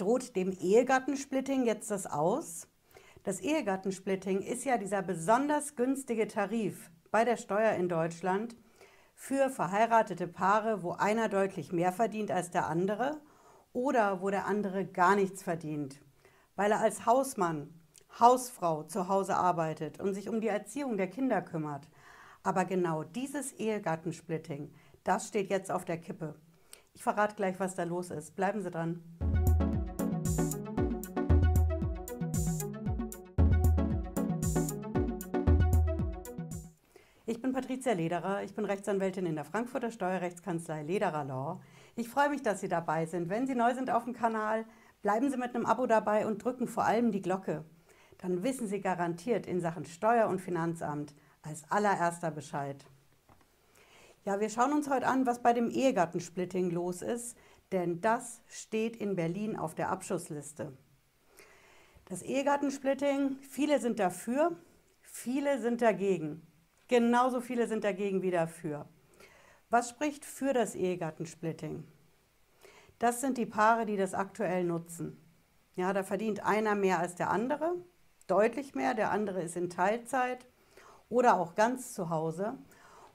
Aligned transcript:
Droht 0.00 0.34
dem 0.34 0.50
Ehegattensplitting 0.52 1.66
jetzt 1.66 1.90
das 1.90 2.06
aus? 2.06 2.66
Das 3.22 3.38
Ehegattensplitting 3.38 4.40
ist 4.40 4.64
ja 4.64 4.78
dieser 4.78 5.02
besonders 5.02 5.76
günstige 5.76 6.26
Tarif 6.26 6.90
bei 7.10 7.26
der 7.26 7.36
Steuer 7.36 7.72
in 7.72 7.90
Deutschland 7.90 8.56
für 9.14 9.50
verheiratete 9.50 10.26
Paare, 10.26 10.82
wo 10.82 10.92
einer 10.92 11.28
deutlich 11.28 11.70
mehr 11.70 11.92
verdient 11.92 12.30
als 12.30 12.50
der 12.50 12.66
andere 12.66 13.20
oder 13.74 14.22
wo 14.22 14.30
der 14.30 14.46
andere 14.46 14.86
gar 14.86 15.16
nichts 15.16 15.42
verdient, 15.42 16.00
weil 16.56 16.72
er 16.72 16.80
als 16.80 17.04
Hausmann, 17.04 17.68
Hausfrau 18.18 18.84
zu 18.84 19.06
Hause 19.06 19.36
arbeitet 19.36 20.00
und 20.00 20.14
sich 20.14 20.30
um 20.30 20.40
die 20.40 20.48
Erziehung 20.48 20.96
der 20.96 21.08
Kinder 21.08 21.42
kümmert. 21.42 21.90
Aber 22.42 22.64
genau 22.64 23.02
dieses 23.04 23.52
Ehegattensplitting, 23.52 24.72
das 25.04 25.28
steht 25.28 25.50
jetzt 25.50 25.70
auf 25.70 25.84
der 25.84 25.98
Kippe. 25.98 26.36
Ich 26.94 27.02
verrate 27.02 27.36
gleich, 27.36 27.60
was 27.60 27.74
da 27.74 27.84
los 27.84 28.10
ist. 28.10 28.34
Bleiben 28.34 28.62
Sie 28.62 28.70
dran. 28.70 29.04
Ich 37.30 37.40
bin 37.40 37.52
Patricia 37.52 37.92
Lederer, 37.92 38.42
ich 38.42 38.56
bin 38.56 38.64
Rechtsanwältin 38.64 39.24
in 39.24 39.36
der 39.36 39.44
Frankfurter 39.44 39.92
Steuerrechtskanzlei 39.92 40.82
Lederer 40.82 41.22
Law. 41.22 41.60
Ich 41.94 42.08
freue 42.08 42.28
mich, 42.28 42.42
dass 42.42 42.60
Sie 42.60 42.66
dabei 42.66 43.06
sind. 43.06 43.28
Wenn 43.28 43.46
Sie 43.46 43.54
neu 43.54 43.72
sind 43.72 43.88
auf 43.88 44.02
dem 44.02 44.14
Kanal, 44.14 44.64
bleiben 45.00 45.30
Sie 45.30 45.36
mit 45.36 45.54
einem 45.54 45.64
Abo 45.64 45.86
dabei 45.86 46.26
und 46.26 46.42
drücken 46.42 46.66
vor 46.66 46.86
allem 46.86 47.12
die 47.12 47.22
Glocke. 47.22 47.64
Dann 48.18 48.42
wissen 48.42 48.66
Sie 48.66 48.80
garantiert 48.80 49.46
in 49.46 49.60
Sachen 49.60 49.84
Steuer- 49.84 50.26
und 50.26 50.40
Finanzamt 50.40 51.14
als 51.42 51.62
allererster 51.70 52.32
Bescheid. 52.32 52.84
Ja, 54.24 54.40
wir 54.40 54.50
schauen 54.50 54.72
uns 54.72 54.90
heute 54.90 55.06
an, 55.06 55.24
was 55.24 55.40
bei 55.40 55.52
dem 55.52 55.70
Ehegattensplitting 55.70 56.72
los 56.72 57.00
ist, 57.00 57.38
denn 57.70 58.00
das 58.00 58.42
steht 58.48 58.96
in 58.96 59.14
Berlin 59.14 59.56
auf 59.56 59.76
der 59.76 59.90
Abschussliste. 59.90 60.76
Das 62.06 62.22
Ehegattensplitting, 62.22 63.36
viele 63.42 63.78
sind 63.78 64.00
dafür, 64.00 64.56
viele 65.00 65.60
sind 65.60 65.80
dagegen. 65.80 66.44
Genauso 66.90 67.40
viele 67.40 67.68
sind 67.68 67.84
dagegen 67.84 68.20
wie 68.20 68.32
dafür. 68.32 68.84
Was 69.68 69.90
spricht 69.90 70.24
für 70.24 70.52
das 70.52 70.74
Ehegattensplitting? 70.74 71.84
Das 72.98 73.20
sind 73.20 73.38
die 73.38 73.46
Paare, 73.46 73.86
die 73.86 73.96
das 73.96 74.12
aktuell 74.12 74.64
nutzen. 74.64 75.16
Ja, 75.76 75.92
da 75.92 76.02
verdient 76.02 76.44
einer 76.44 76.74
mehr 76.74 76.98
als 76.98 77.14
der 77.14 77.30
andere, 77.30 77.76
deutlich 78.26 78.74
mehr, 78.74 78.94
der 78.94 79.12
andere 79.12 79.40
ist 79.40 79.54
in 79.54 79.70
Teilzeit 79.70 80.48
oder 81.08 81.38
auch 81.38 81.54
ganz 81.54 81.94
zu 81.94 82.10
Hause. 82.10 82.58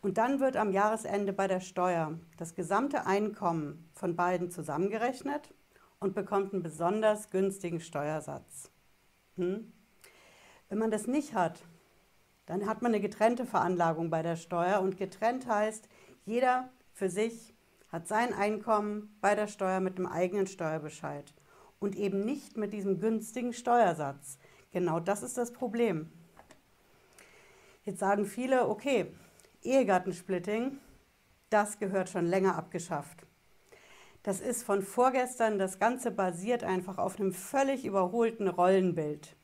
Und 0.01 0.17
dann 0.17 0.39
wird 0.39 0.55
am 0.55 0.71
Jahresende 0.71 1.33
bei 1.33 1.49
der 1.49 1.59
Steuer 1.59 2.17
das 2.37 2.55
gesamte 2.55 3.05
Einkommen 3.05 3.89
von 3.93 4.15
beiden 4.15 4.51
zusammengerechnet 4.51 5.53
und 5.99 6.15
bekommt 6.15 6.53
einen 6.53 6.63
besonders 6.63 7.29
günstigen 7.29 7.81
Steuersatz. 7.81 8.71
Hm? 9.35 9.73
Wenn 10.69 10.77
man 10.77 10.91
das 10.91 11.07
nicht 11.07 11.33
hat, 11.33 11.61
dann 12.45 12.67
hat 12.67 12.81
man 12.81 12.93
eine 12.93 13.01
getrennte 13.01 13.45
Veranlagung 13.45 14.09
bei 14.09 14.21
der 14.21 14.35
Steuer 14.35 14.81
und 14.81 14.97
getrennt 14.97 15.47
heißt, 15.47 15.89
jeder 16.25 16.69
für 16.93 17.09
sich 17.09 17.53
hat 17.89 18.07
sein 18.07 18.33
Einkommen 18.33 19.15
bei 19.21 19.35
der 19.35 19.47
Steuer 19.47 19.79
mit 19.79 19.97
einem 19.97 20.07
eigenen 20.07 20.47
Steuerbescheid 20.47 21.33
und 21.79 21.95
eben 21.95 22.25
nicht 22.25 22.57
mit 22.57 22.73
diesem 22.73 22.99
günstigen 22.99 23.53
Steuersatz. 23.53 24.37
Genau 24.71 24.99
das 24.99 25.23
ist 25.23 25.37
das 25.37 25.53
Problem. 25.53 26.11
Jetzt 27.83 27.99
sagen 27.99 28.25
viele, 28.25 28.67
okay, 28.67 29.11
Ehegattensplitting, 29.61 30.79
das 31.49 31.79
gehört 31.79 32.09
schon 32.09 32.25
länger 32.25 32.55
abgeschafft. 32.55 33.25
Das 34.23 34.41
ist 34.41 34.63
von 34.63 34.81
vorgestern, 34.81 35.59
das 35.59 35.77
Ganze 35.77 36.09
basiert 36.09 36.63
einfach 36.63 36.97
auf 36.97 37.19
einem 37.19 37.31
völlig 37.31 37.85
überholten 37.85 38.47
Rollenbild. 38.47 39.35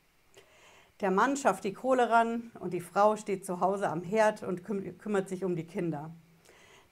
Der 1.02 1.10
Mann 1.10 1.36
schafft 1.36 1.64
die 1.64 1.74
Kohle 1.74 2.12
ran 2.12 2.52
und 2.60 2.74
die 2.74 2.80
Frau 2.80 3.16
steht 3.16 3.44
zu 3.44 3.60
Hause 3.60 3.90
am 3.90 4.04
Herd 4.04 4.44
und 4.44 4.64
kümmert 4.64 5.30
sich 5.30 5.44
um 5.44 5.56
die 5.56 5.66
Kinder. 5.66 6.12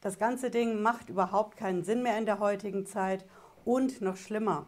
Das 0.01 0.17
ganze 0.17 0.49
Ding 0.49 0.81
macht 0.81 1.09
überhaupt 1.09 1.57
keinen 1.57 1.83
Sinn 1.83 2.01
mehr 2.01 2.17
in 2.17 2.25
der 2.25 2.39
heutigen 2.39 2.87
Zeit 2.87 3.25
und 3.65 4.01
noch 4.01 4.17
schlimmer. 4.17 4.65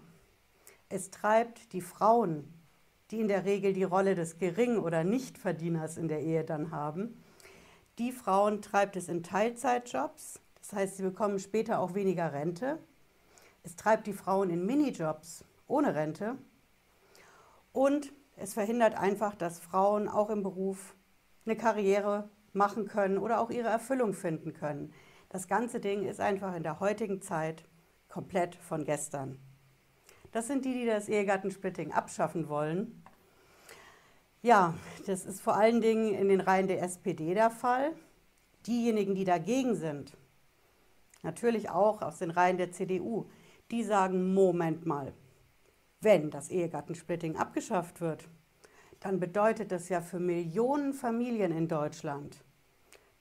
Es 0.90 1.10
treibt 1.10 1.74
die 1.74 1.82
Frauen, 1.82 2.54
die 3.10 3.20
in 3.20 3.28
der 3.28 3.44
Regel 3.44 3.74
die 3.74 3.84
Rolle 3.84 4.14
des 4.14 4.38
Gering- 4.38 4.78
oder 4.78 5.04
Nichtverdieners 5.04 5.98
in 5.98 6.08
der 6.08 6.22
Ehe 6.22 6.44
dann 6.44 6.70
haben, 6.70 7.18
die 7.98 8.12
Frauen 8.12 8.62
treibt 8.62 8.96
es 8.96 9.10
in 9.10 9.24
Teilzeitjobs, 9.24 10.40
das 10.60 10.74
heißt, 10.74 10.98
sie 10.98 11.04
bekommen 11.04 11.40
später 11.40 11.80
auch 11.80 11.96
weniger 11.96 12.32
Rente. 12.32 12.78
Es 13.64 13.76
treibt 13.76 14.06
die 14.06 14.14
Frauen 14.14 14.50
in 14.52 14.66
Minijobs 14.66 15.44
ohne 15.68 15.96
Rente 15.96 16.38
und 17.74 18.14
es 18.42 18.54
verhindert 18.54 18.96
einfach, 18.96 19.36
dass 19.36 19.60
Frauen 19.60 20.08
auch 20.08 20.30
im 20.30 20.44
Beruf 20.44 20.96
eine 21.46 21.56
Karriere 21.56 22.30
machen 22.54 22.88
können 22.88 23.18
oder 23.18 23.40
auch 23.40 23.50
ihre 23.50 23.70
Erfüllung 23.70 24.14
finden 24.14 24.54
können. 24.54 24.94
Das 25.30 25.48
ganze 25.48 25.80
Ding 25.80 26.06
ist 26.06 26.20
einfach 26.20 26.56
in 26.56 26.64
der 26.64 26.80
heutigen 26.80 27.22
Zeit 27.22 27.64
komplett 28.10 28.56
von 28.56 28.84
gestern. 28.84 29.40
Das 30.32 30.48
sind 30.48 30.66
die, 30.66 30.74
die 30.74 30.86
das 30.86 31.08
Ehegattensplitting 31.08 31.92
abschaffen 31.92 32.50
wollen. 32.50 33.04
Ja, 34.42 34.74
das 35.06 35.26
ist 35.26 35.42
vor 35.42 35.56
allen 35.56 35.82
Dingen 35.82 36.14
in 36.14 36.28
den 36.28 36.42
Reihen 36.42 36.68
der 36.68 36.82
SPD 36.82 37.34
der 37.34 37.52
Fall. 37.52 37.92
Diejenigen, 38.66 39.16
die 39.16 39.24
dagegen 39.26 39.76
sind, 39.76 40.18
natürlich 41.22 41.70
auch 41.70 42.02
aus 42.02 42.18
den 42.20 42.32
Reihen 42.32 42.58
der 42.58 42.72
CDU, 42.72 43.30
die 43.70 43.84
sagen, 43.84 44.34
Moment 44.34 44.86
mal, 44.86 45.14
wenn 46.02 46.30
das 46.30 46.50
Ehegattensplitting 46.50 47.38
abgeschafft 47.38 48.02
wird, 48.02 48.28
dann 49.00 49.20
bedeutet 49.20 49.72
das 49.72 49.90
ja 49.90 50.02
für 50.02 50.20
Millionen 50.20 50.94
Familien 50.94 51.52
in 51.52 51.68
Deutschland 51.68 52.44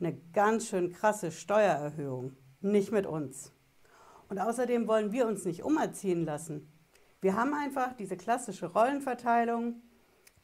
eine 0.01 0.17
ganz 0.33 0.69
schön 0.69 0.93
krasse 0.93 1.31
Steuererhöhung. 1.31 2.37
Nicht 2.63 2.91
mit 2.91 3.07
uns. 3.07 3.53
Und 4.29 4.39
außerdem 4.39 4.87
wollen 4.89 5.13
wir 5.13 5.27
uns 5.27 5.45
nicht 5.45 5.63
umerziehen 5.63 6.25
lassen. 6.25 6.71
Wir 7.21 7.37
haben 7.37 7.55
einfach 7.55 7.95
diese 7.95 8.17
klassische 8.17 8.67
Rollenverteilung. 8.67 9.83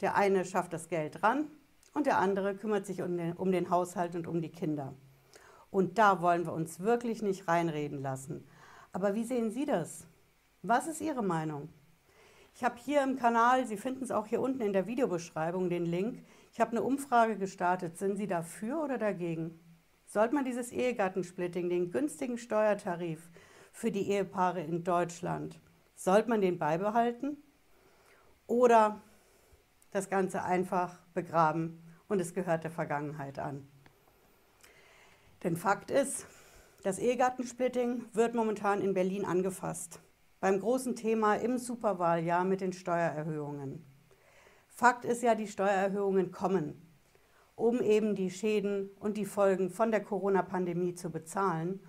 Der 0.00 0.16
eine 0.16 0.44
schafft 0.44 0.72
das 0.72 0.88
Geld 0.88 1.22
ran 1.22 1.50
und 1.94 2.06
der 2.06 2.18
andere 2.18 2.54
kümmert 2.54 2.84
sich 2.84 3.02
um 3.02 3.16
den, 3.16 3.32
um 3.34 3.50
den 3.50 3.70
Haushalt 3.70 4.14
und 4.14 4.26
um 4.26 4.42
die 4.42 4.52
Kinder. 4.52 4.94
Und 5.70 5.98
da 5.98 6.20
wollen 6.20 6.44
wir 6.44 6.52
uns 6.52 6.80
wirklich 6.80 7.22
nicht 7.22 7.48
reinreden 7.48 8.02
lassen. 8.02 8.46
Aber 8.92 9.14
wie 9.14 9.24
sehen 9.24 9.50
Sie 9.50 9.64
das? 9.64 10.06
Was 10.62 10.86
ist 10.86 11.00
Ihre 11.00 11.22
Meinung? 11.22 11.68
Ich 12.56 12.64
habe 12.64 12.76
hier 12.82 13.02
im 13.02 13.16
Kanal, 13.16 13.66
Sie 13.66 13.76
finden 13.76 14.02
es 14.02 14.10
auch 14.10 14.26
hier 14.26 14.40
unten 14.40 14.62
in 14.62 14.72
der 14.72 14.86
Videobeschreibung, 14.86 15.68
den 15.68 15.84
Link. 15.84 16.24
Ich 16.54 16.58
habe 16.58 16.70
eine 16.70 16.82
Umfrage 16.82 17.36
gestartet. 17.36 17.98
Sind 17.98 18.16
Sie 18.16 18.26
dafür 18.26 18.82
oder 18.82 18.96
dagegen? 18.96 19.60
Sollte 20.06 20.34
man 20.34 20.46
dieses 20.46 20.72
Ehegattensplitting, 20.72 21.68
den 21.68 21.90
günstigen 21.90 22.38
Steuertarif 22.38 23.28
für 23.72 23.90
die 23.90 24.10
Ehepaare 24.10 24.62
in 24.62 24.84
Deutschland, 24.84 25.60
sollte 25.94 26.30
man 26.30 26.40
den 26.40 26.58
beibehalten? 26.58 27.36
Oder 28.46 29.02
das 29.90 30.08
Ganze 30.08 30.42
einfach 30.42 30.98
begraben 31.12 31.82
und 32.08 32.22
es 32.22 32.32
gehört 32.32 32.64
der 32.64 32.70
Vergangenheit 32.70 33.38
an? 33.38 33.68
Denn 35.44 35.58
Fakt 35.58 35.90
ist, 35.90 36.26
das 36.84 36.98
Ehegattensplitting 36.98 38.06
wird 38.14 38.34
momentan 38.34 38.80
in 38.80 38.94
Berlin 38.94 39.26
angefasst 39.26 40.00
beim 40.40 40.60
großen 40.60 40.96
Thema 40.96 41.34
im 41.34 41.58
Superwahljahr 41.58 42.44
mit 42.44 42.60
den 42.60 42.72
Steuererhöhungen. 42.72 43.84
Fakt 44.68 45.04
ist 45.04 45.22
ja, 45.22 45.34
die 45.34 45.48
Steuererhöhungen 45.48 46.30
kommen, 46.32 46.82
um 47.54 47.80
eben 47.80 48.14
die 48.14 48.30
Schäden 48.30 48.90
und 49.00 49.16
die 49.16 49.24
Folgen 49.24 49.70
von 49.70 49.90
der 49.90 50.02
Corona-Pandemie 50.02 50.94
zu 50.94 51.10
bezahlen. 51.10 51.80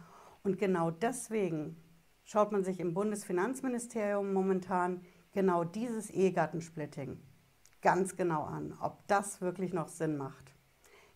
Und 0.44 0.58
genau 0.58 0.92
deswegen 0.92 1.76
schaut 2.24 2.52
man 2.52 2.64
sich 2.64 2.80
im 2.80 2.94
Bundesfinanzministerium 2.94 4.32
momentan 4.32 5.02
genau 5.34 5.64
dieses 5.64 6.10
Ehegattensplitting 6.10 7.20
ganz 7.82 8.16
genau 8.16 8.44
an, 8.44 8.78
ob 8.82 9.08
das 9.08 9.42
wirklich 9.42 9.74
noch 9.74 9.88
Sinn 9.88 10.18
macht. 10.18 10.54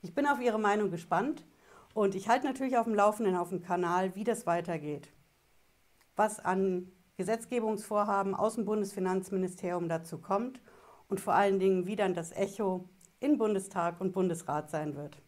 Ich 0.01 0.13
bin 0.13 0.27
auf 0.27 0.39
Ihre 0.39 0.59
Meinung 0.59 0.91
gespannt 0.91 1.45
und 1.93 2.15
ich 2.15 2.29
halte 2.29 2.45
natürlich 2.45 2.77
auf 2.77 2.85
dem 2.85 2.95
Laufenden 2.95 3.35
auf 3.35 3.49
dem 3.49 3.61
Kanal, 3.61 4.15
wie 4.15 4.23
das 4.23 4.45
weitergeht. 4.45 5.11
Was 6.15 6.39
an 6.39 6.91
Gesetzgebungsvorhaben 7.17 8.35
aus 8.35 8.55
dem 8.55 8.65
Bundesfinanzministerium 8.65 9.89
dazu 9.89 10.17
kommt 10.17 10.61
und 11.07 11.19
vor 11.19 11.33
allen 11.33 11.59
Dingen, 11.59 11.85
wie 11.85 11.95
dann 11.95 12.13
das 12.13 12.31
Echo 12.31 12.89
in 13.19 13.37
Bundestag 13.37 14.01
und 14.01 14.13
Bundesrat 14.13 14.71
sein 14.71 14.95
wird. 14.95 15.21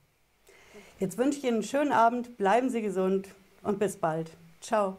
Jetzt 1.00 1.18
wünsche 1.18 1.40
ich 1.40 1.44
Ihnen 1.44 1.56
einen 1.56 1.64
schönen 1.64 1.92
Abend, 1.92 2.38
bleiben 2.38 2.70
Sie 2.70 2.82
gesund 2.82 3.30
und 3.62 3.80
bis 3.80 3.98
bald. 3.98 4.32
Ciao. 4.62 4.98